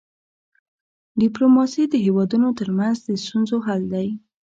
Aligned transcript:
ډيپلوماسي 1.21 1.83
د 1.87 1.95
هيوادونو 2.05 2.47
ترمنځ 2.59 2.97
د 3.03 3.09
ستونزو 3.23 3.57
حل 3.65 3.81
دی. 3.93 4.07